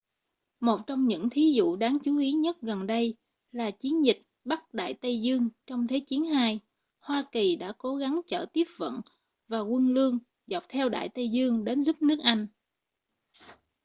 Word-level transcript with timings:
một 0.59 0.79
trong 0.87 1.07
những 1.07 1.29
thí 1.29 1.53
dụ 1.55 1.75
đáng 1.75 1.97
chú 2.03 2.17
ý 2.17 2.31
nhất 2.31 2.57
gần 2.61 2.87
đây 2.87 3.15
là 3.51 3.71
chiến 3.71 4.05
dịch 4.05 4.21
bắc 4.43 4.73
đại 4.73 4.93
tây 4.93 5.21
dương 5.21 5.49
trong 5.67 5.87
thế 5.87 5.99
chiến 5.99 6.23
ii 6.23 6.59
hoa 6.99 7.25
kỳ 7.31 7.55
đã 7.55 7.73
cố 7.77 7.95
gắng 7.95 8.21
chở 8.27 8.45
tiếp 8.53 8.67
vận 8.77 9.01
và 9.47 9.59
quân 9.59 9.87
lương 9.93 10.19
dọc 10.47 10.63
theo 10.69 10.89
đại 10.89 11.09
tây 11.09 11.29
dương 11.29 11.63
đến 11.63 11.83
giúp 11.83 12.01
nước 12.01 12.19
anh 12.23 12.47